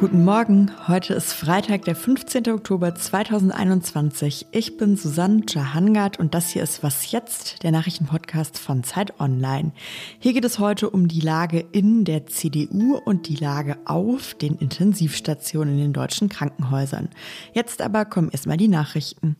Guten 0.00 0.24
Morgen, 0.24 0.70
heute 0.88 1.12
ist 1.12 1.34
Freitag, 1.34 1.84
der 1.84 1.94
15. 1.94 2.48
Oktober 2.52 2.94
2021. 2.94 4.46
Ich 4.50 4.78
bin 4.78 4.96
Susanne 4.96 5.42
Jahangard 5.46 6.18
und 6.18 6.32
das 6.32 6.48
hier 6.48 6.62
ist 6.62 6.82
Was 6.82 7.12
jetzt, 7.12 7.62
der 7.64 7.70
Nachrichtenpodcast 7.70 8.56
von 8.56 8.82
Zeit 8.82 9.20
Online. 9.20 9.72
Hier 10.18 10.32
geht 10.32 10.46
es 10.46 10.58
heute 10.58 10.88
um 10.88 11.06
die 11.06 11.20
Lage 11.20 11.66
in 11.72 12.06
der 12.06 12.24
CDU 12.24 12.96
und 12.96 13.28
die 13.28 13.36
Lage 13.36 13.76
auf 13.84 14.32
den 14.32 14.54
Intensivstationen 14.54 15.74
in 15.74 15.80
den 15.80 15.92
deutschen 15.92 16.30
Krankenhäusern. 16.30 17.10
Jetzt 17.52 17.82
aber 17.82 18.06
kommen 18.06 18.30
erstmal 18.30 18.56
die 18.56 18.68
Nachrichten. 18.68 19.36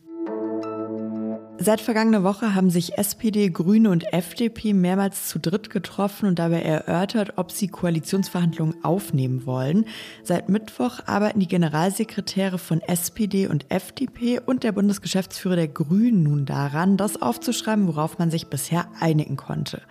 Seit 1.63 1.79
vergangener 1.79 2.23
Woche 2.23 2.55
haben 2.55 2.71
sich 2.71 2.97
SPD, 2.97 3.51
Grüne 3.51 3.91
und 3.91 4.13
FDP 4.13 4.73
mehrmals 4.73 5.27
zu 5.27 5.37
dritt 5.37 5.69
getroffen 5.69 6.25
und 6.25 6.39
dabei 6.39 6.63
erörtert, 6.63 7.33
ob 7.35 7.51
sie 7.51 7.67
Koalitionsverhandlungen 7.67 8.83
aufnehmen 8.83 9.45
wollen. 9.45 9.85
Seit 10.23 10.49
Mittwoch 10.49 11.01
arbeiten 11.05 11.39
die 11.39 11.47
Generalsekretäre 11.47 12.57
von 12.57 12.81
SPD 12.81 13.45
und 13.45 13.69
FDP 13.69 14.39
und 14.43 14.63
der 14.63 14.71
Bundesgeschäftsführer 14.71 15.55
der 15.55 15.67
Grünen 15.67 16.23
nun 16.23 16.45
daran, 16.47 16.97
das 16.97 17.21
aufzuschreiben, 17.21 17.87
worauf 17.87 18.17
man 18.17 18.31
sich 18.31 18.47
bisher 18.47 18.87
einigen 18.99 19.37
konnte. 19.37 19.83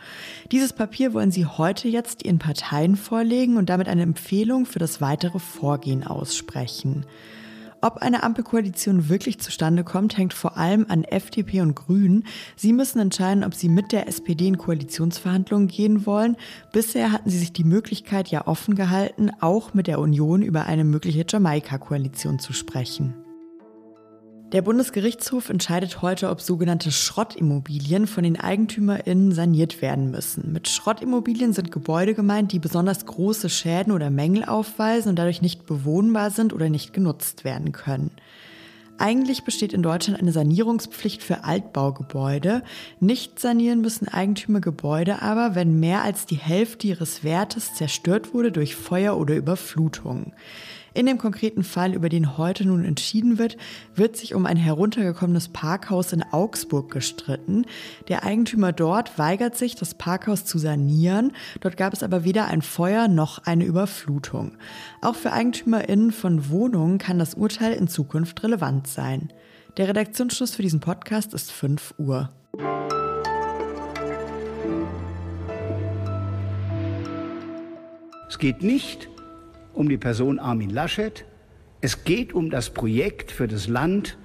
Dieses 0.50 0.72
Papier 0.72 1.14
wollen 1.14 1.30
sie 1.30 1.46
heute 1.46 1.86
jetzt 1.86 2.24
ihren 2.24 2.40
Parteien 2.40 2.96
vorlegen 2.96 3.56
und 3.56 3.70
damit 3.70 3.86
eine 3.86 4.02
Empfehlung 4.02 4.66
für 4.66 4.80
das 4.80 5.00
weitere 5.00 5.38
Vorgehen 5.38 6.04
aussprechen. 6.04 7.06
Ob 7.82 7.98
eine 7.98 8.22
Ampelkoalition 8.22 9.08
wirklich 9.08 9.40
zustande 9.40 9.84
kommt, 9.84 10.18
hängt 10.18 10.34
vor 10.34 10.58
allem 10.58 10.84
an 10.88 11.04
FDP 11.04 11.62
und 11.62 11.74
Grünen. 11.74 12.24
Sie 12.54 12.74
müssen 12.74 12.98
entscheiden, 12.98 13.42
ob 13.42 13.54
sie 13.54 13.70
mit 13.70 13.92
der 13.92 14.06
SPD 14.06 14.48
in 14.48 14.58
Koalitionsverhandlungen 14.58 15.68
gehen 15.68 16.04
wollen. 16.04 16.36
Bisher 16.72 17.10
hatten 17.10 17.30
sie 17.30 17.38
sich 17.38 17.54
die 17.54 17.64
Möglichkeit 17.64 18.28
ja 18.28 18.46
offen 18.46 18.74
gehalten, 18.74 19.30
auch 19.40 19.72
mit 19.72 19.86
der 19.86 19.98
Union 19.98 20.42
über 20.42 20.66
eine 20.66 20.84
mögliche 20.84 21.24
Jamaika-Koalition 21.26 22.38
zu 22.38 22.52
sprechen. 22.52 23.14
Der 24.52 24.62
Bundesgerichtshof 24.62 25.48
entscheidet 25.48 26.02
heute, 26.02 26.28
ob 26.28 26.40
sogenannte 26.40 26.90
Schrottimmobilien 26.90 28.08
von 28.08 28.24
den 28.24 28.38
EigentümerInnen 28.38 29.30
saniert 29.30 29.80
werden 29.80 30.10
müssen. 30.10 30.52
Mit 30.52 30.68
Schrottimmobilien 30.68 31.52
sind 31.52 31.70
Gebäude 31.70 32.14
gemeint, 32.14 32.50
die 32.50 32.58
besonders 32.58 33.06
große 33.06 33.48
Schäden 33.48 33.92
oder 33.92 34.10
Mängel 34.10 34.44
aufweisen 34.44 35.10
und 35.10 35.18
dadurch 35.20 35.40
nicht 35.40 35.66
bewohnbar 35.66 36.30
sind 36.30 36.52
oder 36.52 36.68
nicht 36.68 36.92
genutzt 36.92 37.44
werden 37.44 37.70
können. 37.70 38.10
Eigentlich 38.98 39.44
besteht 39.44 39.72
in 39.72 39.84
Deutschland 39.84 40.20
eine 40.20 40.32
Sanierungspflicht 40.32 41.22
für 41.22 41.44
Altbaugebäude. 41.44 42.64
Nicht 42.98 43.38
sanieren 43.38 43.80
müssen 43.80 44.08
Eigentümer 44.08 44.60
Gebäude 44.60 45.22
aber, 45.22 45.54
wenn 45.54 45.78
mehr 45.78 46.02
als 46.02 46.26
die 46.26 46.36
Hälfte 46.36 46.88
ihres 46.88 47.22
Wertes 47.22 47.74
zerstört 47.74 48.34
wurde 48.34 48.50
durch 48.50 48.74
Feuer 48.74 49.16
oder 49.16 49.36
Überflutung. 49.36 50.32
In 50.92 51.06
dem 51.06 51.18
konkreten 51.18 51.62
Fall, 51.62 51.94
über 51.94 52.08
den 52.08 52.36
heute 52.36 52.66
nun 52.66 52.84
entschieden 52.84 53.38
wird, 53.38 53.56
wird 53.94 54.16
sich 54.16 54.34
um 54.34 54.46
ein 54.46 54.56
heruntergekommenes 54.56 55.48
Parkhaus 55.48 56.12
in 56.12 56.22
Augsburg 56.22 56.90
gestritten. 56.90 57.66
Der 58.08 58.24
Eigentümer 58.24 58.72
dort 58.72 59.18
weigert 59.18 59.56
sich, 59.56 59.76
das 59.76 59.94
Parkhaus 59.94 60.44
zu 60.44 60.58
sanieren. 60.58 61.32
Dort 61.60 61.76
gab 61.76 61.92
es 61.92 62.02
aber 62.02 62.24
weder 62.24 62.46
ein 62.46 62.62
Feuer 62.62 63.06
noch 63.08 63.38
eine 63.46 63.64
Überflutung. 63.64 64.56
Auch 65.00 65.14
für 65.14 65.32
EigentümerInnen 65.32 66.10
von 66.10 66.48
Wohnungen 66.50 66.98
kann 66.98 67.18
das 67.18 67.34
Urteil 67.34 67.72
in 67.74 67.86
Zukunft 67.86 68.42
relevant 68.42 68.86
sein. 68.86 69.32
Der 69.76 69.86
Redaktionsschluss 69.88 70.56
für 70.56 70.62
diesen 70.62 70.80
Podcast 70.80 71.34
ist 71.34 71.52
5 71.52 71.94
Uhr. 71.98 72.30
Es 78.28 78.38
geht 78.38 78.62
nicht 78.62 79.09
um 79.74 79.88
die 79.88 79.98
Person 79.98 80.38
Armin 80.38 80.70
Laschet. 80.70 81.24
Es 81.80 82.04
geht 82.04 82.32
um 82.32 82.50
das 82.50 82.70
Projekt 82.70 83.30
für 83.30 83.48
das 83.48 83.68
Land 83.68 84.18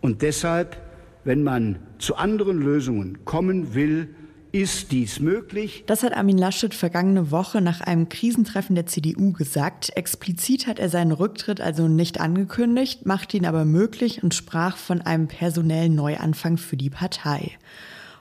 und 0.00 0.22
deshalb, 0.22 0.76
wenn 1.24 1.42
man 1.42 1.78
zu 1.98 2.16
anderen 2.16 2.58
Lösungen 2.58 3.24
kommen 3.24 3.74
will, 3.74 4.14
ist 4.54 4.92
dies 4.92 5.18
möglich? 5.18 5.82
Das 5.86 6.04
hat 6.04 6.16
Armin 6.16 6.38
Laschet 6.38 6.74
vergangene 6.74 7.32
Woche 7.32 7.60
nach 7.60 7.80
einem 7.80 8.08
Krisentreffen 8.08 8.76
der 8.76 8.86
CDU 8.86 9.32
gesagt. 9.32 9.96
Explizit 9.96 10.68
hat 10.68 10.78
er 10.78 10.88
seinen 10.88 11.10
Rücktritt 11.10 11.60
also 11.60 11.88
nicht 11.88 12.20
angekündigt, 12.20 13.04
machte 13.04 13.36
ihn 13.36 13.46
aber 13.46 13.64
möglich 13.64 14.22
und 14.22 14.32
sprach 14.32 14.76
von 14.76 15.00
einem 15.00 15.26
personellen 15.26 15.96
Neuanfang 15.96 16.56
für 16.56 16.76
die 16.76 16.90
Partei. 16.90 17.50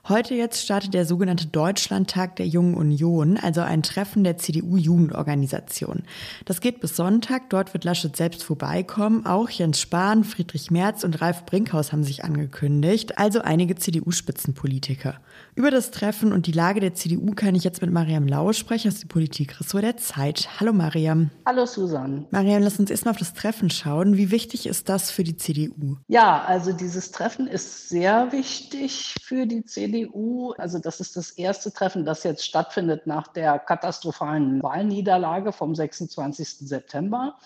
Heute 0.09 0.35
jetzt 0.35 0.61
startet 0.61 0.93
der 0.93 1.05
sogenannte 1.05 1.47
Deutschlandtag 1.47 2.35
der 2.35 2.45
Jungen 2.45 2.75
Union, 2.75 3.37
also 3.37 3.61
ein 3.61 3.83
Treffen 3.83 4.25
der 4.25 4.37
CDU-Jugendorganisation. 4.37 6.03
Das 6.43 6.59
geht 6.59 6.81
bis 6.81 6.97
Sonntag. 6.97 7.49
Dort 7.49 7.73
wird 7.73 7.85
Laschet 7.85 8.13
selbst 8.13 8.43
vorbeikommen. 8.43 9.25
Auch 9.25 9.49
Jens 9.49 9.79
Spahn, 9.79 10.25
Friedrich 10.25 10.71
Merz 10.71 11.05
und 11.05 11.21
Ralf 11.21 11.45
Brinkhaus 11.45 11.93
haben 11.93 12.03
sich 12.03 12.25
angekündigt, 12.25 13.17
also 13.17 13.39
einige 13.39 13.75
CDU-Spitzenpolitiker. 13.75 15.21
Über 15.55 15.71
das 15.71 15.91
Treffen 15.91 16.33
und 16.33 16.47
die 16.47 16.51
Lage 16.51 16.81
der 16.81 16.93
CDU 16.93 17.31
kann 17.33 17.55
ich 17.55 17.63
jetzt 17.63 17.81
mit 17.81 17.89
Mariam 17.89 18.27
Lau 18.27 18.51
sprechen 18.51 18.89
aus 18.89 18.99
dem 18.99 19.07
Politikressort 19.07 19.85
der 19.85 19.95
Zeit. 19.95 20.49
Hallo 20.59 20.73
Mariam. 20.73 21.29
Hallo 21.45 21.65
Susanne. 21.65 22.25
Mariam, 22.29 22.61
lass 22.61 22.77
uns 22.77 22.91
erstmal 22.91 23.13
auf 23.13 23.19
das 23.19 23.35
Treffen 23.35 23.69
schauen. 23.69 24.17
Wie 24.17 24.31
wichtig 24.31 24.65
ist 24.65 24.89
das 24.89 25.11
für 25.11 25.23
die 25.23 25.37
CDU? 25.37 25.95
Ja, 26.09 26.43
also 26.43 26.73
dieses 26.73 27.11
Treffen 27.11 27.47
ist 27.47 27.87
sehr 27.87 28.33
wichtig 28.33 29.15
für 29.23 29.47
die 29.47 29.63
CDU. 29.63 29.92
CDU. 29.93 30.53
Also 30.57 30.79
das 30.79 30.99
ist 30.99 31.15
das 31.15 31.31
erste 31.31 31.71
Treffen, 31.71 32.05
das 32.05 32.23
jetzt 32.23 32.43
stattfindet 32.43 33.05
nach 33.05 33.27
der 33.27 33.59
katastrophalen 33.59 34.61
Wahlniederlage 34.63 35.51
vom 35.51 35.75
26. 35.75 36.67
September. 36.67 37.37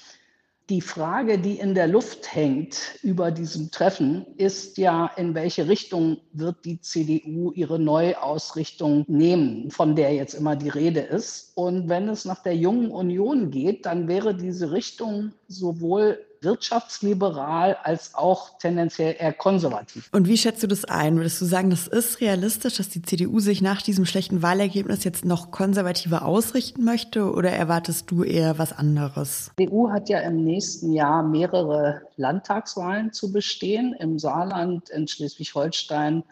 Die 0.69 0.81
Frage, 0.81 1.39
die 1.39 1.59
in 1.59 1.75
der 1.75 1.87
Luft 1.87 2.33
hängt 2.35 2.99
über 3.01 3.31
diesem 3.31 3.71
Treffen, 3.71 4.25
ist 4.35 4.77
ja, 4.77 5.09
in 5.15 5.33
welche 5.33 5.69
Richtung 5.69 6.17
wird 6.33 6.65
die 6.65 6.81
CDU 6.81 7.53
ihre 7.53 7.79
Neuausrichtung 7.79 9.05
nehmen, 9.07 9.71
von 9.71 9.95
der 9.95 10.13
jetzt 10.13 10.33
immer 10.33 10.57
die 10.57 10.67
Rede 10.67 10.99
ist. 10.99 11.53
Und 11.55 11.87
wenn 11.87 12.09
es 12.09 12.25
nach 12.25 12.43
der 12.43 12.57
jungen 12.57 12.91
Union 12.91 13.49
geht, 13.49 13.85
dann 13.85 14.09
wäre 14.09 14.35
diese 14.35 14.73
Richtung 14.73 15.31
sowohl 15.47 16.19
wirtschaftsliberal 16.41 17.77
als 17.83 18.15
auch 18.15 18.57
tendenziell 18.57 19.15
eher 19.17 19.33
konservativ. 19.33 20.09
Und 20.11 20.27
wie 20.27 20.37
schätzt 20.37 20.63
du 20.63 20.67
das 20.67 20.85
ein? 20.85 21.17
Würdest 21.17 21.41
du 21.41 21.45
sagen, 21.45 21.69
das 21.69 21.87
ist 21.87 22.21
realistisch, 22.21 22.77
dass 22.77 22.89
die 22.89 23.01
CDU 23.01 23.39
sich 23.39 23.61
nach 23.61 23.81
diesem 23.81 24.05
schlechten 24.05 24.41
Wahlergebnis 24.41 25.03
jetzt 25.03 25.25
noch 25.25 25.51
konservativer 25.51 26.25
ausrichten 26.25 26.83
möchte 26.83 27.31
oder 27.31 27.51
erwartest 27.51 28.11
du 28.11 28.23
eher 28.23 28.57
was 28.57 28.73
anderes? 28.73 29.51
Die 29.59 29.65
CDU 29.65 29.89
hat 29.91 30.09
ja 30.09 30.19
im 30.19 30.43
nächsten 30.43 30.93
Jahr 30.93 31.23
mehrere 31.23 32.01
Landtagswahlen 32.17 33.13
zu 33.13 33.31
bestehen, 33.31 33.93
im 33.99 34.19
Saarland, 34.19 34.89
in 34.89 35.07
Schleswig-Holstein 35.07 36.23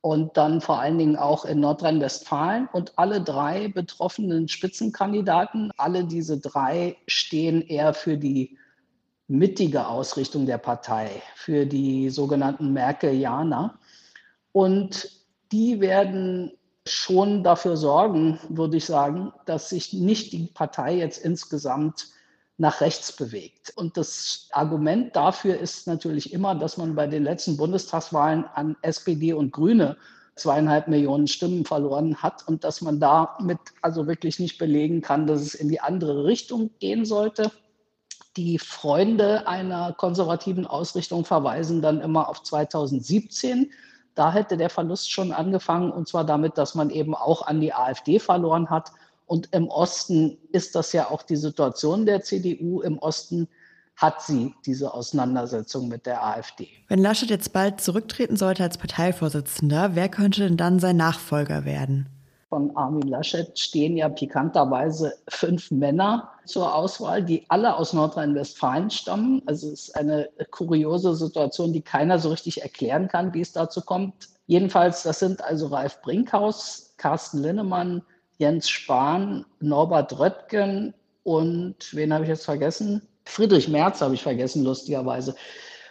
und 0.00 0.36
dann 0.36 0.60
vor 0.60 0.80
allen 0.80 0.98
Dingen 0.98 1.16
auch 1.16 1.44
in 1.44 1.60
Nordrhein-Westfalen. 1.60 2.68
Und 2.72 2.98
alle 2.98 3.20
drei 3.20 3.68
betroffenen 3.68 4.48
Spitzenkandidaten, 4.48 5.72
alle 5.76 6.04
diese 6.04 6.38
drei 6.38 6.96
stehen 7.06 7.62
eher 7.62 7.94
für 7.94 8.16
die 8.16 8.56
mittige 9.28 9.86
Ausrichtung 9.86 10.46
der 10.46 10.58
Partei, 10.58 11.22
für 11.34 11.66
die 11.66 12.10
sogenannten 12.10 12.72
Merkelianer. 12.72 13.78
Und 14.52 15.10
die 15.52 15.80
werden 15.80 16.52
schon 16.86 17.44
dafür 17.44 17.76
sorgen, 17.76 18.40
würde 18.48 18.78
ich 18.78 18.86
sagen, 18.86 19.32
dass 19.44 19.68
sich 19.68 19.92
nicht 19.92 20.32
die 20.32 20.46
Partei 20.46 20.96
jetzt 20.96 21.22
insgesamt 21.22 22.08
nach 22.56 22.80
rechts 22.80 23.12
bewegt. 23.12 23.72
Und 23.76 23.96
das 23.96 24.48
Argument 24.50 25.14
dafür 25.14 25.58
ist 25.58 25.86
natürlich 25.86 26.32
immer, 26.32 26.54
dass 26.54 26.76
man 26.76 26.94
bei 26.94 27.06
den 27.06 27.22
letzten 27.22 27.56
Bundestagswahlen 27.56 28.44
an 28.54 28.76
SPD 28.82 29.32
und 29.32 29.52
Grüne 29.52 29.96
zweieinhalb 30.34 30.88
Millionen 30.88 31.28
Stimmen 31.28 31.64
verloren 31.64 32.16
hat 32.22 32.46
und 32.48 32.64
dass 32.64 32.80
man 32.80 32.98
damit 32.98 33.58
also 33.82 34.06
wirklich 34.06 34.38
nicht 34.38 34.58
belegen 34.58 35.02
kann, 35.02 35.26
dass 35.26 35.42
es 35.42 35.54
in 35.54 35.68
die 35.68 35.80
andere 35.80 36.24
Richtung 36.24 36.70
gehen 36.78 37.04
sollte. 37.04 37.50
Die 38.38 38.60
Freunde 38.60 39.48
einer 39.48 39.92
konservativen 39.94 40.64
Ausrichtung 40.64 41.24
verweisen 41.24 41.82
dann 41.82 42.00
immer 42.00 42.28
auf 42.28 42.44
2017. 42.44 43.72
Da 44.14 44.32
hätte 44.32 44.56
der 44.56 44.70
Verlust 44.70 45.10
schon 45.10 45.32
angefangen, 45.32 45.90
und 45.90 46.06
zwar 46.06 46.22
damit, 46.22 46.56
dass 46.56 46.76
man 46.76 46.90
eben 46.90 47.16
auch 47.16 47.44
an 47.48 47.60
die 47.60 47.74
AfD 47.74 48.20
verloren 48.20 48.70
hat. 48.70 48.92
Und 49.26 49.48
im 49.52 49.66
Osten 49.66 50.38
ist 50.52 50.76
das 50.76 50.92
ja 50.92 51.10
auch 51.10 51.24
die 51.24 51.34
Situation 51.34 52.06
der 52.06 52.22
CDU. 52.22 52.80
Im 52.80 53.00
Osten 53.00 53.48
hat 53.96 54.22
sie 54.22 54.54
diese 54.64 54.94
Auseinandersetzung 54.94 55.88
mit 55.88 56.06
der 56.06 56.24
AfD. 56.24 56.68
Wenn 56.86 57.00
Laschet 57.00 57.30
jetzt 57.30 57.52
bald 57.52 57.80
zurücktreten 57.80 58.36
sollte 58.36 58.62
als 58.62 58.78
Parteivorsitzender, 58.78 59.96
wer 59.96 60.08
könnte 60.08 60.42
denn 60.42 60.56
dann 60.56 60.78
sein 60.78 60.96
Nachfolger 60.96 61.64
werden? 61.64 62.08
Von 62.48 62.74
Armin 62.76 63.08
Laschet 63.08 63.58
stehen 63.58 63.96
ja 63.96 64.08
pikanterweise 64.08 65.12
fünf 65.28 65.70
Männer 65.70 66.30
zur 66.46 66.74
Auswahl, 66.74 67.22
die 67.22 67.44
alle 67.48 67.76
aus 67.76 67.92
Nordrhein-Westfalen 67.92 68.90
stammen. 68.90 69.42
Also 69.46 69.68
es 69.68 69.88
ist 69.88 69.96
eine 69.96 70.28
kuriose 70.50 71.14
Situation, 71.14 71.72
die 71.72 71.82
keiner 71.82 72.18
so 72.18 72.30
richtig 72.30 72.62
erklären 72.62 73.08
kann, 73.08 73.34
wie 73.34 73.42
es 73.42 73.52
dazu 73.52 73.82
kommt. 73.82 74.28
Jedenfalls, 74.46 75.02
das 75.02 75.18
sind 75.18 75.44
also 75.44 75.66
Ralf 75.66 76.00
Brinkhaus, 76.00 76.94
Carsten 76.96 77.42
Linnemann, 77.42 78.02
Jens 78.38 78.68
Spahn, 78.68 79.44
Norbert 79.60 80.18
Röttgen 80.18 80.94
und 81.24 81.76
wen 81.92 82.14
habe 82.14 82.24
ich 82.24 82.30
jetzt 82.30 82.46
vergessen? 82.46 83.06
Friedrich 83.26 83.68
Merz 83.68 84.00
habe 84.00 84.14
ich 84.14 84.22
vergessen, 84.22 84.64
lustigerweise. 84.64 85.34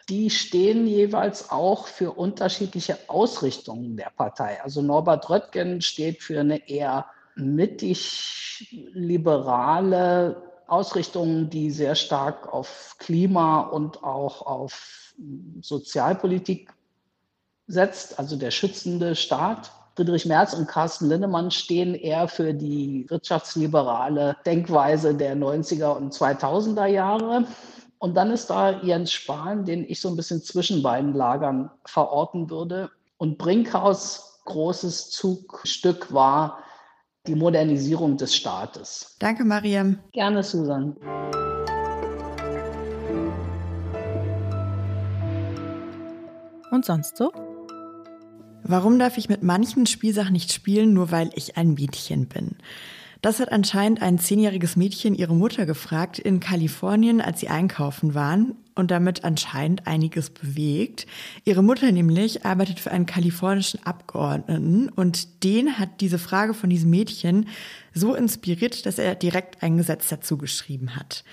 Die 0.10 0.30
stehen 0.30 0.88
jeweils 0.88 1.50
auch 1.50 1.88
für 1.88 2.12
unterschiedliche 2.12 2.98
Ausrichtungen 3.08 3.98
der 3.98 4.12
Partei. 4.16 4.62
Also 4.64 4.82
Norbert 4.82 5.30
Röttgen 5.30 5.82
steht 5.82 6.24
für 6.24 6.40
eine 6.40 6.70
eher 6.70 7.08
mittig 7.36 8.70
liberale 8.94 10.42
Ausrichtung, 10.68 11.50
die 11.50 11.72
sehr 11.72 11.96
stark 11.96 12.52
auf 12.54 12.96
Klima 13.00 13.62
und 13.62 14.04
auch 14.04 14.42
auf 14.42 15.14
Sozialpolitik 15.62 16.74
setzt, 17.68 18.18
also 18.18 18.36
der 18.38 18.52
schützende 18.52 19.16
Staat. 19.16 19.72
Friedrich 19.96 20.26
Merz 20.26 20.54
und 20.54 20.68
Carsten 20.68 21.10
Linnemann 21.10 21.52
stehen 21.52 21.96
eher 21.96 22.28
für 22.28 22.54
die 22.54 23.06
wirtschaftsliberale 23.10 24.38
Denkweise 24.46 25.16
der 25.16 25.36
90er 25.36 25.98
und 25.98 26.14
2000er 26.14 26.86
Jahre. 26.86 27.46
Und 28.00 28.16
dann 28.16 28.30
ist 28.30 28.50
da 28.50 28.82
Jens 28.84 29.12
Spahn, 29.12 29.66
den 29.66 29.84
ich 29.84 30.00
so 30.00 30.10
ein 30.10 30.16
bisschen 30.16 30.42
zwischen 30.42 30.84
beiden 30.84 31.14
Lagern 31.14 31.72
verorten 31.86 32.50
würde. 32.50 32.92
Und 33.18 33.38
Brinkhaus 33.40 34.42
großes 34.46 35.10
Zugstück 35.10 36.14
war 36.14 36.60
die 37.26 37.36
Modernisierung 37.36 38.18
des 38.18 38.36
Staates. 38.36 39.16
Danke, 39.20 39.44
Mariam. 39.44 40.00
Gerne, 40.14 40.44
Susan. 40.44 40.96
Und 46.72 46.86
sonst 46.86 47.18
so? 47.18 47.32
Warum 48.64 49.00
darf 49.00 49.18
ich 49.18 49.28
mit 49.28 49.42
manchen 49.42 49.88
Spielsachen 49.88 50.34
nicht 50.34 50.54
spielen, 50.54 50.94
nur 50.94 51.12
weil 51.12 51.32
ich 51.34 51.58
ein 51.58 51.74
Mädchen 51.74 52.28
bin? 52.28 52.58
Das 53.22 53.40
hat 53.40 53.52
anscheinend 53.52 54.02
ein 54.02 54.20
zehnjähriges 54.20 54.76
Mädchen 54.76 55.16
ihre 55.16 55.34
Mutter 55.34 55.66
gefragt 55.66 56.20
in 56.20 56.40
Kalifornien, 56.40 57.20
als 57.22 57.40
sie 57.40 57.48
einkaufen 57.48 58.14
waren 58.14 58.56
und 58.76 58.92
damit 58.92 59.24
anscheinend 59.24 59.88
einiges 59.88 60.30
bewegt. 60.30 61.08
Ihre 61.44 61.64
Mutter 61.64 61.92
nämlich 61.92 62.46
arbeitet 62.46 62.80
für 62.80 62.92
einen 62.92 63.08
kalifornischen 63.08 63.84
Abgeordneten 63.84 64.90
und 64.90 65.44
den 65.44 65.80
hat 65.80 66.02
diese 66.02 66.20
Frage 66.20 66.54
von 66.54 66.70
diesem 66.70 66.92
Mädchen 66.92 67.48
so 67.94 68.14
inspiriert, 68.14 68.86
dass 68.86 69.00
er 69.00 69.16
direkt 69.16 69.64
ein 69.64 69.78
Gesetz 69.78 70.10
dazu 70.10 70.38
geschrieben 70.38 70.96
hat. 70.96 71.24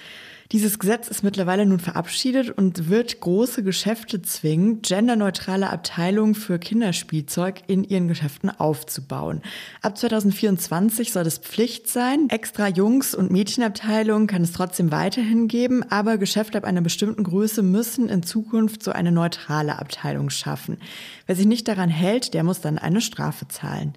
Dieses 0.54 0.78
Gesetz 0.78 1.08
ist 1.08 1.24
mittlerweile 1.24 1.66
nun 1.66 1.80
verabschiedet 1.80 2.48
und 2.48 2.88
wird 2.88 3.18
große 3.18 3.64
Geschäfte 3.64 4.22
zwingen, 4.22 4.82
genderneutrale 4.82 5.68
Abteilungen 5.68 6.36
für 6.36 6.60
Kinderspielzeug 6.60 7.62
in 7.66 7.82
ihren 7.82 8.06
Geschäften 8.06 8.50
aufzubauen. 8.50 9.42
Ab 9.82 9.98
2024 9.98 11.10
soll 11.10 11.26
es 11.26 11.38
Pflicht 11.38 11.88
sein. 11.88 12.30
Extra 12.30 12.68
Jungs- 12.68 13.16
und 13.16 13.32
Mädchenabteilungen 13.32 14.28
kann 14.28 14.42
es 14.42 14.52
trotzdem 14.52 14.92
weiterhin 14.92 15.48
geben, 15.48 15.82
aber 15.90 16.18
Geschäfte 16.18 16.56
ab 16.56 16.62
einer 16.62 16.82
bestimmten 16.82 17.24
Größe 17.24 17.64
müssen 17.64 18.08
in 18.08 18.22
Zukunft 18.22 18.84
so 18.84 18.92
eine 18.92 19.10
neutrale 19.10 19.80
Abteilung 19.80 20.30
schaffen. 20.30 20.78
Wer 21.26 21.34
sich 21.34 21.46
nicht 21.46 21.66
daran 21.66 21.90
hält, 21.90 22.32
der 22.32 22.44
muss 22.44 22.60
dann 22.60 22.78
eine 22.78 23.00
Strafe 23.00 23.48
zahlen. 23.48 23.94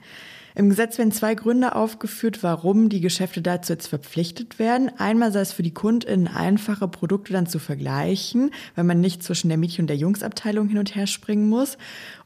Im 0.58 0.70
Gesetz 0.70 0.98
werden 0.98 1.12
zwei 1.12 1.36
Gründe 1.36 1.76
aufgeführt, 1.76 2.42
warum 2.42 2.90
die 2.90 3.00
Geschäfte 3.00 3.44
dazu 3.44 3.74
jetzt 3.74 3.86
verpflichtet 3.86 4.58
werden. 4.58 4.90
Einmal 4.98 5.32
sei 5.32 5.42
es 5.42 5.54
für 5.54 5.62
die 5.62 5.74
KundInnen 5.74 6.28
einfache 6.28 6.88
Produkte 6.88 7.32
dann 7.32 7.46
zu 7.46 7.60
vergleichen, 7.60 8.50
weil 8.74 8.84
man 8.84 9.00
nicht 9.00 9.22
zwischen 9.22 9.50
der 9.50 9.60
Mädchen- 9.60 9.84
und 9.84 9.88
der 9.88 9.98
Jungsabteilung 9.98 10.68
hin 10.68 10.80
und 10.80 10.96
her 10.96 11.06
springen 11.06 11.48
muss. 11.48 11.78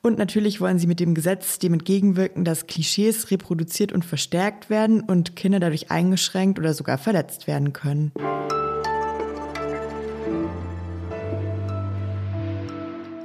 Und 0.01 0.18
natürlich 0.18 0.62
wollen 0.62 0.80
sie 0.80 0.88
mit 0.88 1.01
dem 1.01 1.13
Gesetz 1.13 1.60
dem 1.60 1.74
entgegenwirken, 1.74 2.45
dass 2.45 2.68
Klischees 2.68 3.31
reproduziert 3.31 3.92
und 3.92 4.06
verstärkt 4.06 4.69
werden 4.69 5.01
und 5.01 5.36
Kinder 5.36 5.60
dadurch 5.60 5.92
eingeschränkt 5.92 6.57
oder 6.57 6.74
sogar 6.74 6.98
verletzt 6.98 7.48
werden 7.48 7.74
können. 7.74 8.13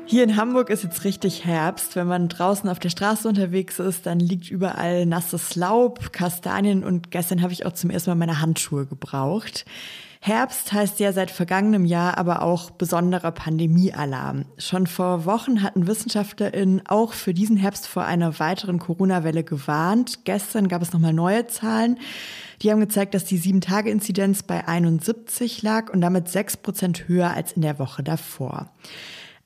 Hier 0.08 0.22
in 0.22 0.36
Hamburg 0.36 0.70
ist 0.70 0.84
jetzt 0.84 1.02
richtig 1.02 1.44
Herbst. 1.44 1.96
Wenn 1.96 2.06
man 2.06 2.28
draußen 2.28 2.70
auf 2.70 2.78
der 2.78 2.90
Straße 2.90 3.28
unterwegs 3.28 3.80
ist, 3.80 4.06
dann 4.06 4.20
liegt 4.20 4.48
überall 4.48 5.04
nasses 5.04 5.56
Laub, 5.56 6.12
Kastanien 6.12 6.84
und 6.84 7.10
gestern 7.10 7.42
habe 7.42 7.52
ich 7.52 7.66
auch 7.66 7.72
zum 7.72 7.90
ersten 7.90 8.10
Mal 8.10 8.14
meine 8.14 8.40
Handschuhe 8.40 8.86
gebraucht. 8.86 9.64
Herbst 10.20 10.72
heißt 10.72 11.00
ja 11.00 11.12
seit 11.12 11.32
vergangenem 11.32 11.84
Jahr 11.84 12.18
aber 12.18 12.42
auch 12.42 12.70
besonderer 12.70 13.32
Pandemiealarm. 13.32 14.44
Schon 14.58 14.86
vor 14.86 15.24
Wochen 15.24 15.64
hatten 15.64 15.88
WissenschaftlerInnen 15.88 16.82
auch 16.86 17.12
für 17.12 17.34
diesen 17.34 17.56
Herbst 17.56 17.88
vor 17.88 18.04
einer 18.04 18.38
weiteren 18.38 18.78
Corona-Welle 18.78 19.42
gewarnt. 19.42 20.24
Gestern 20.24 20.68
gab 20.68 20.82
es 20.82 20.92
nochmal 20.92 21.14
neue 21.14 21.48
Zahlen. 21.48 21.98
Die 22.62 22.70
haben 22.70 22.80
gezeigt, 22.80 23.14
dass 23.14 23.24
die 23.24 23.40
7-Tage-Inzidenz 23.40 24.44
bei 24.44 24.66
71 24.68 25.62
lag 25.62 25.92
und 25.92 26.00
damit 26.00 26.28
6 26.28 26.58
Prozent 26.58 27.08
höher 27.08 27.32
als 27.32 27.52
in 27.52 27.62
der 27.62 27.80
Woche 27.80 28.04
davor. 28.04 28.70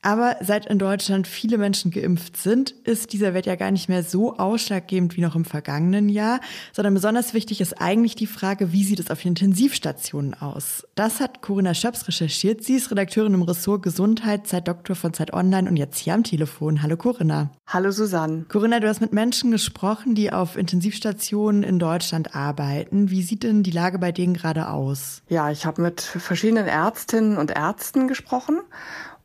Aber 0.03 0.37
seit 0.41 0.65
in 0.65 0.79
Deutschland 0.79 1.27
viele 1.27 1.59
Menschen 1.59 1.91
geimpft 1.91 2.39
sind, 2.39 2.71
ist 2.71 3.13
dieser 3.13 3.35
Wert 3.35 3.45
ja 3.45 3.57
gar 3.57 3.71
nicht 3.71 3.91
mehr 3.91 4.03
so 4.03 4.37
ausschlaggebend 4.39 5.17
wie 5.17 5.21
noch 5.21 5.37
im 5.37 5.45
vergangenen 5.45 6.09
Jahr, 6.09 6.41
sondern 6.73 6.95
besonders 6.95 7.35
wichtig 7.35 7.61
ist 7.61 7.83
eigentlich 7.83 8.15
die 8.15 8.27
Frage, 8.27 8.73
wie 8.73 8.83
sieht 8.83 8.99
es 8.99 9.11
auf 9.11 9.21
den 9.21 9.31
Intensivstationen 9.31 10.33
aus? 10.33 10.87
Das 10.95 11.21
hat 11.21 11.43
Corinna 11.43 11.75
Schöps 11.75 12.09
recherchiert. 12.09 12.65
Sie 12.65 12.77
ist 12.77 12.91
Redakteurin 12.91 13.35
im 13.35 13.43
Ressort 13.43 13.83
Gesundheit, 13.83 14.47
Zeitdoktor 14.47 14.97
von 14.97 15.13
Zeit 15.13 15.35
Online 15.35 15.69
und 15.69 15.77
jetzt 15.77 15.99
hier 15.99 16.15
am 16.15 16.25
Telefon. 16.25 16.83
Hallo 16.83 16.97
Corinna. 16.97 17.51
Hallo 17.67 17.91
Susanne. 17.91 18.47
Corinna, 18.49 18.81
du 18.81 18.89
hast 18.89 19.03
mit 19.03 19.13
Menschen 19.13 19.51
gesprochen, 19.51 20.15
die 20.15 20.33
auf 20.33 20.57
Intensivstationen 20.57 21.63
in 21.63 21.79
Deutschland 21.79 22.35
arbeiten. 22.35 23.11
Wie 23.11 23.23
sieht 23.23 23.43
denn 23.43 23.63
die 23.63 23.71
Lage 23.71 23.99
bei 23.99 24.13
denen 24.13 24.33
gerade 24.33 24.69
aus? 24.69 25.23
Ja, 25.29 25.51
ich 25.51 25.67
habe 25.67 25.83
mit 25.83 26.01
verschiedenen 26.01 26.67
Ärztinnen 26.67 27.37
und 27.37 27.51
Ärzten 27.51 28.09
gesprochen 28.09 28.61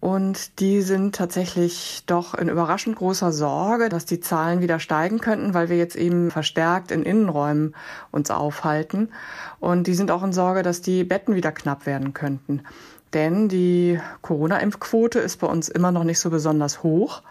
und 0.06 0.60
die 0.60 0.84
sind 0.84 1.16
tatsächlich 1.16 2.04
doch 2.06 2.36
in 2.36 2.48
überraschend 2.48 2.96
großer 2.96 3.32
Sorge, 3.32 3.90
dass 3.90 4.06
die 4.06 4.20
Zahlen 4.20 4.62
wieder 4.62 4.80
steigen 4.80 5.18
könnten, 5.18 5.56
weil 5.56 5.68
wir 5.68 5.78
jetzt 5.78 5.96
eben 5.96 6.30
verstärkt 6.30 6.92
in 6.92 7.02
Innenräumen 7.02 7.74
uns 8.12 8.30
aufhalten. 8.30 9.10
Und 9.60 9.88
die 9.88 9.96
sind 9.96 10.12
auch 10.12 10.22
in 10.22 10.32
Sorge, 10.32 10.62
dass 10.62 10.84
die 10.84 11.04
Betten 11.06 11.34
wieder 11.34 11.52
knapp 11.52 11.88
werden 11.88 12.14
könnten. 12.14 12.62
Denn 13.16 13.50
die 13.50 14.00
Corona-Impfquote 14.22 15.18
ist 15.18 15.38
bei 15.38 15.48
uns 15.48 15.70
immer 15.70 15.92
noch 15.92 16.04
nicht 16.04 16.20
so 16.20 16.30
besonders 16.30 16.84
hoch. 16.84 17.24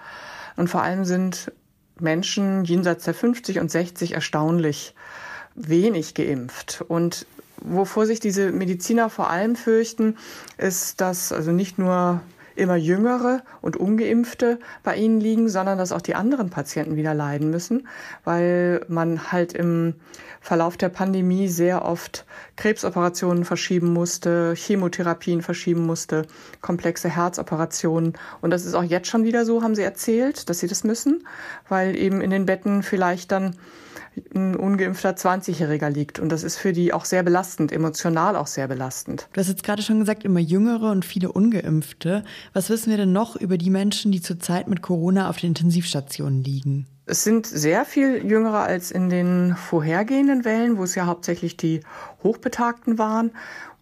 Und 0.57 0.69
vor 0.69 0.83
allem 0.83 1.05
sind 1.05 1.53
Menschen 2.01 2.65
jenseits 2.65 3.05
der 3.05 3.15
50 3.15 3.61
und 3.61 3.71
60 3.71 4.15
erstaunlich 4.15 4.97
wenig 5.55 6.15
geimpft. 6.15 6.85
Und 6.89 7.25
wovor 7.59 8.07
sich 8.07 8.19
diese 8.19 8.51
Mediziner 8.51 9.11
vor 9.11 9.31
allem 9.31 9.55
fürchten, 9.55 10.17
ist, 10.59 11.01
dass 11.01 11.31
also 11.31 11.53
nicht 11.53 11.79
nur 11.79 12.21
immer 12.57 12.77
jüngere 12.77 13.43
und 13.61 13.77
ungeimpfte 13.77 14.59
bei 14.83 14.97
ihnen 14.97 15.21
liegen, 15.21 15.49
sondern 15.49 15.79
dass 15.79 15.93
auch 15.93 16.01
die 16.01 16.15
anderen 16.15 16.51
Patienten 16.51 16.97
wieder 16.97 17.15
leiden 17.15 17.51
müssen, 17.51 17.89
weil 18.25 18.85
man 18.89 19.33
halt 19.33 19.53
im 19.53 19.95
Verlauf 20.41 20.77
der 20.77 20.91
Pandemie 20.91 21.49
sehr 21.49 21.85
oft 21.85 22.27
Krebsoperationen 22.57 23.45
verschieben 23.45 23.93
musste, 23.93 24.55
Chemotherapien 24.57 25.43
verschieben 25.43 25.87
musste, 25.87 26.27
komplexe 26.61 27.09
Herzoperationen. 27.09 28.13
Und 28.41 28.51
das 28.51 28.65
ist 28.65 28.75
auch 28.75 28.83
jetzt 28.83 29.09
schon 29.09 29.25
wieder 29.25 29.45
so, 29.45 29.63
haben 29.63 29.75
sie 29.75 29.83
erzählt, 29.83 30.49
dass 30.49 30.61
sie 30.61 30.69
das 30.69 30.85
müssen, 30.85 31.27
weil 31.69 31.97
eben 31.97 32.21
in 32.21 32.31
den 32.31 32.47
Betten 32.47 32.83
vielleicht 32.83 33.33
dann 33.33 33.57
ein 34.35 34.57
ungeimpfter 34.57 35.11
20-Jähriger 35.11 35.91
liegt. 35.91 36.19
Und 36.19 36.31
das 36.31 36.43
ist 36.43 36.57
für 36.57 36.73
die 36.73 36.93
auch 36.93 37.05
sehr 37.05 37.23
belastend, 37.23 37.73
emotional 37.73 38.37
auch 38.37 38.47
sehr 38.47 38.69
belastend. 38.69 39.29
Du 39.33 39.41
hast 39.41 39.49
jetzt 39.49 39.63
gerade 39.63 39.83
schon 39.83 40.01
gesagt, 40.01 40.25
immer 40.25 40.41
jüngere 40.41 40.91
und 40.91 41.05
viele 41.05 41.33
ungeimpfte. 41.33 42.25
Was 42.53 42.71
wissen 42.71 42.91
wir 42.91 42.97
denn 42.97 43.13
noch 43.13 43.37
über 43.37 43.59
die 43.59 43.71
Menschen, 43.71 44.13
die 44.13 44.21
zurzeit 44.21 44.69
mit 44.69 44.83
Corona 44.83 45.29
auf 45.29 45.39
den 45.39 45.49
Intensivstationen 45.49 46.43
liegen? 46.43 46.87
Es 47.07 47.23
sind 47.23 47.47
sehr 47.47 47.85
viel 47.85 48.25
jüngere 48.25 48.61
als 48.61 48.91
in 48.91 49.11
den 49.11 49.57
vorhergehenden 49.57 50.45
Wellen, 50.45 50.79
wo 50.79 50.85
es 50.85 50.95
ja 50.95 51.07
hauptsächlich 51.07 51.57
die 51.57 51.81
Hochbetagten 52.23 52.99
waren. 52.99 53.33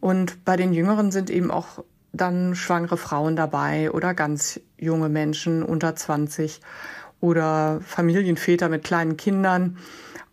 Und 0.00 0.44
bei 0.44 0.56
den 0.56 0.72
Jüngeren 0.72 1.12
sind 1.12 1.30
eben 1.30 1.50
auch 1.52 1.84
dann 2.12 2.54
schwangere 2.54 2.96
Frauen 2.96 3.36
dabei 3.36 3.90
oder 3.90 4.12
ganz 4.14 4.60
junge 4.76 5.08
Menschen 5.08 5.62
unter 5.62 5.94
20 5.94 6.60
oder 7.20 7.80
Familienväter 7.86 8.68
mit 8.68 8.84
kleinen 8.84 9.16
Kindern. 9.16 9.78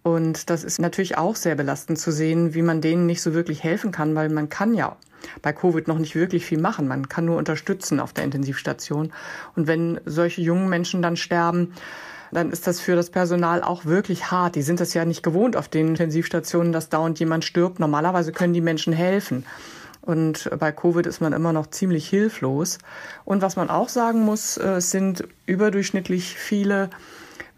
Und 0.04 0.50
das 0.50 0.64
ist 0.64 0.80
natürlich 0.80 1.18
auch 1.18 1.36
sehr 1.36 1.56
belastend 1.56 2.00
zu 2.00 2.12
sehen, 2.12 2.54
wie 2.54 2.62
man 2.62 2.82
denen 2.82 3.06
nicht 3.06 3.22
so 3.22 3.34
wirklich 3.34 3.64
helfen 3.64 3.92
kann, 3.92 4.16
weil 4.16 4.30
man 4.30 4.50
kann 4.50 4.74
ja 4.74 4.96
bei 5.42 5.52
Covid 5.52 5.88
noch 5.88 6.00
nicht 6.00 6.16
wirklich 6.16 6.46
viel 6.46 6.60
machen. 6.60 6.88
Man 6.88 7.10
kann 7.10 7.26
nur 7.26 7.38
unterstützen 7.38 8.00
auf 8.00 8.14
der 8.14 8.24
Intensivstation. 8.24 9.12
Und 9.56 9.68
wenn 9.68 10.00
solche 10.06 10.42
jungen 10.42 10.70
Menschen 10.70 11.02
dann 11.02 11.18
sterben, 11.18 11.74
dann 12.32 12.52
ist 12.52 12.68
das 12.68 12.80
für 12.80 12.96
das 12.96 13.10
Personal 13.10 13.62
auch 13.62 13.86
wirklich 13.86 14.32
hart. 14.32 14.56
Die 14.56 14.62
sind 14.62 14.80
das 14.80 14.94
ja 14.94 15.04
nicht 15.04 15.24
gewohnt 15.24 15.58
auf 15.58 15.68
den 15.68 15.90
Intensivstationen, 15.90 16.72
dass 16.72 16.90
dauernd 16.90 17.20
jemand 17.20 17.44
stirbt. 17.44 17.80
Normalerweise 17.80 18.32
können 18.32 18.54
die 18.54 18.62
Menschen 18.62 18.94
helfen. 18.94 19.46
Und 20.02 20.50
bei 20.58 20.72
Covid 20.72 21.06
ist 21.06 21.22
man 21.22 21.34
immer 21.34 21.54
noch 21.54 21.68
ziemlich 21.68 22.08
hilflos. 22.08 22.78
Und 23.26 23.42
was 23.42 23.56
man 23.56 23.70
auch 23.70 23.90
sagen 23.90 24.22
muss, 24.22 24.58
es 24.58 24.92
sind 24.92 25.28
überdurchschnittlich 25.46 26.36
viele 26.38 26.90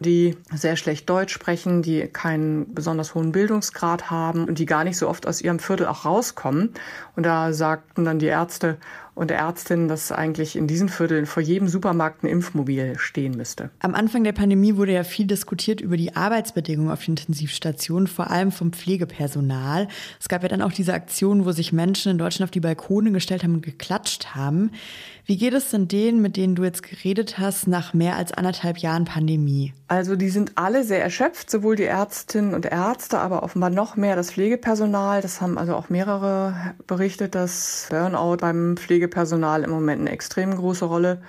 die 0.02 0.36
sehr 0.52 0.76
schlecht 0.76 1.10
Deutsch 1.10 1.34
sprechen, 1.34 1.84
die 1.84 2.08
keinen 2.08 2.74
besonders 2.74 3.14
hohen 3.14 3.32
Bildungsgrad 3.32 4.10
haben 4.10 4.46
und 4.46 4.58
die 4.58 4.66
gar 4.66 4.84
nicht 4.84 4.98
so 4.98 5.08
oft 5.08 5.28
aus 5.28 5.42
ihrem 5.42 5.60
Viertel 5.60 5.86
auch 5.86 6.06
rauskommen. 6.06 6.74
Und 7.16 7.24
da 7.24 7.54
sagten 7.54 8.04
dann 8.04 8.18
die 8.18 8.26
Ärzte, 8.26 8.78
und 9.14 9.30
der 9.30 9.38
Ärztin, 9.40 9.88
dass 9.88 10.12
eigentlich 10.12 10.56
in 10.56 10.68
diesen 10.68 10.90
Vierteln 10.90 11.26
vor 11.26 11.44
jedem 11.44 11.68
Supermarkt 11.68 12.24
ein 12.24 12.28
Impfmobil 12.28 12.98
stehen 12.98 13.36
müsste. 13.36 13.70
Am 13.80 13.94
Anfang 13.94 14.24
der 14.24 14.32
Pandemie 14.32 14.78
wurde 14.78 14.94
ja 14.94 15.04
viel 15.04 15.28
diskutiert 15.28 15.82
über 15.82 15.98
die 15.98 16.16
Arbeitsbedingungen 16.16 16.92
auf 16.92 17.04
den 17.04 17.12
Intensivstationen, 17.12 18.08
vor 18.08 18.32
allem 18.32 18.52
vom 18.52 18.72
Pflegepersonal. 18.72 19.88
Es 20.20 20.30
gab 20.30 20.44
ja 20.44 20.50
dann 20.50 20.62
auch 20.62 20.72
diese 20.72 20.94
Aktion, 20.94 21.46
wo 21.46 21.52
sich 21.52 21.74
Menschen 21.74 22.12
in 22.12 22.18
Deutschland 22.18 22.48
auf 22.48 22.52
die 22.52 22.60
Balkone 22.60 23.12
gestellt 23.12 23.44
haben 23.44 23.56
und 23.56 23.66
geklatscht 23.66 24.34
haben. 24.36 24.72
Wie 25.26 25.38
geht 25.38 25.54
es 25.54 25.70
denn 25.70 25.88
denen, 25.88 26.22
mit 26.22 26.36
denen 26.36 26.56
du 26.56 26.64
jetzt 26.64 26.84
geredet 26.84 27.38
hast, 27.38 27.68
nach 27.68 27.94
mehr 27.94 28.16
als 28.16 28.32
anderthalb 28.34 28.80
Jahren 28.80 29.06
Pandemie? 29.06 29.74
Also 29.88 30.16
die 30.16 30.30
sind 30.30 30.54
alle 30.56 30.84
sehr 30.84 31.04
erschöpft, 31.04 31.52
sowohl 31.52 31.76
die 31.76 31.84
Ärztinnen 31.84 32.54
und 32.54 32.66
Ärzte, 32.66 33.20
aber 33.20 33.44
offenbar 33.44 33.70
noch 33.70 33.96
mehr 33.96 34.16
das 34.16 34.32
Pflegepersonal. 34.32 35.22
Das 35.22 35.42
haben 35.42 35.58
also 35.58 35.76
auch 35.76 35.90
mehrere 35.90 36.74
berichtet, 36.88 37.36
dass 37.36 37.88
Burnout 37.90 38.38
beim 38.38 38.78
Pflegepersonal 38.78 39.01
im 39.08 39.70
Moment 39.70 40.02
eine 40.02 40.12
extrem 40.12 40.56
große 40.56 40.86
Rolle 40.86 41.22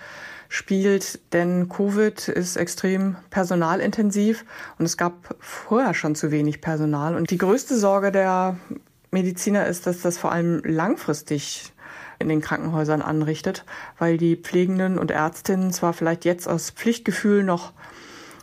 spielt, 0.48 1.32
denn 1.32 1.68
Covid 1.68 2.28
ist 2.28 2.56
extrem 2.56 3.16
personalintensiv 3.30 4.44
und 4.78 4.84
es 4.84 4.98
gab 4.98 5.34
vorher 5.40 5.94
schon 5.94 6.14
zu 6.14 6.30
wenig 6.30 6.60
Personal. 6.60 7.16
Und 7.16 7.30
die 7.30 7.38
größte 7.38 7.76
Sorge 7.76 8.12
der 8.12 8.58
Mediziner 9.10 9.66
ist, 9.66 9.86
dass 9.86 10.02
das 10.02 10.18
vor 10.18 10.30
allem 10.30 10.60
langfristig 10.64 11.72
in 12.18 12.28
den 12.28 12.40
Krankenhäusern 12.40 13.02
anrichtet, 13.02 13.64
weil 13.98 14.18
die 14.18 14.36
Pflegenden 14.36 14.98
und 14.98 15.10
Ärztinnen 15.10 15.72
zwar 15.72 15.92
vielleicht 15.92 16.24
jetzt 16.24 16.46
aus 16.48 16.70
Pflichtgefühl 16.70 17.42
noch 17.42 17.72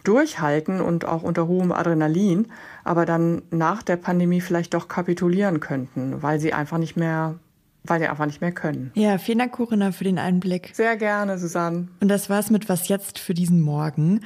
durchhalten 0.03 0.81
und 0.81 1.05
auch 1.05 1.23
unter 1.23 1.47
hohem 1.47 1.71
Adrenalin, 1.71 2.47
aber 2.83 3.05
dann 3.05 3.43
nach 3.51 3.83
der 3.83 3.97
Pandemie 3.97 4.41
vielleicht 4.41 4.73
doch 4.73 4.87
kapitulieren 4.87 5.59
könnten, 5.59 6.23
weil 6.23 6.39
sie 6.39 6.53
einfach 6.53 6.77
nicht 6.77 6.95
mehr 6.95 7.35
weil 7.83 7.99
sie 7.99 8.07
einfach 8.07 8.25
nicht 8.25 8.41
mehr 8.41 8.51
können. 8.51 8.91
Ja, 8.95 9.17
vielen 9.17 9.39
Dank, 9.39 9.53
Corinna, 9.53 9.91
für 9.91 10.03
den 10.03 10.19
Einblick. 10.19 10.71
Sehr 10.73 10.97
gerne, 10.97 11.37
Susanne. 11.37 11.87
Und 11.99 12.07
das 12.07 12.29
war's 12.29 12.49
mit 12.49 12.69
Was 12.69 12.87
jetzt 12.87 13.19
für 13.19 13.33
diesen 13.33 13.61
Morgen. 13.61 14.21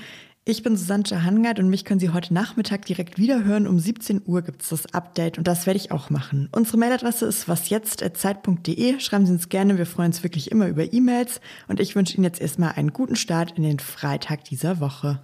Ich 0.46 0.62
bin 0.62 0.76
Susanne 0.76 1.06
Jahangard 1.06 1.60
und 1.60 1.70
mich 1.70 1.86
können 1.86 2.02
Sie 2.02 2.10
heute 2.10 2.34
Nachmittag 2.34 2.86
direkt 2.86 3.18
wieder 3.18 3.46
hören. 3.46 3.66
Um 3.66 3.80
17 3.80 4.24
Uhr 4.26 4.42
gibt 4.42 4.62
es 4.62 4.70
das 4.70 4.94
Update 4.94 5.38
und 5.38 5.48
das 5.48 5.66
werde 5.66 5.78
ich 5.78 5.92
auch 5.92 6.10
machen. 6.10 6.50
Unsere 6.52 6.78
Mailadresse 6.78 7.26
ist 7.26 7.48
wasjetzt.zeit.de. 7.48 9.00
Schreiben 9.00 9.26
Sie 9.26 9.32
uns 9.32 9.48
gerne, 9.48 9.78
wir 9.78 9.86
freuen 9.86 10.08
uns 10.08 10.22
wirklich 10.22 10.52
immer 10.52 10.68
über 10.68 10.92
E-Mails. 10.92 11.40
Und 11.70 11.80
ich 11.80 11.96
wünsche 11.96 12.18
Ihnen 12.18 12.26
jetzt 12.26 12.42
erstmal 12.42 12.74
einen 12.74 12.92
guten 12.92 13.16
Start 13.16 13.54
in 13.56 13.64
den 13.64 13.80
Freitag 13.80 14.44
dieser 14.44 14.82
Woche. 14.82 15.22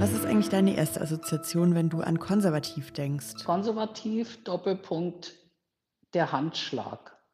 Was 0.00 0.12
ist 0.12 0.24
eigentlich 0.24 0.48
deine 0.48 0.78
erste 0.78 1.02
Assoziation, 1.02 1.74
wenn 1.74 1.90
du 1.90 2.00
an 2.00 2.18
konservativ 2.18 2.90
denkst? 2.90 3.44
Konservativ, 3.44 4.42
Doppelpunkt, 4.44 5.34
der 6.14 6.32
Handschlag. 6.32 7.19